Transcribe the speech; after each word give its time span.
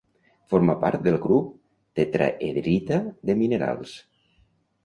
Forma 0.53 0.75
part 0.83 1.03
del 1.07 1.17
grup 1.25 1.51
tetraedrita 2.01 2.99
de 3.31 3.37
minerals. 3.43 3.95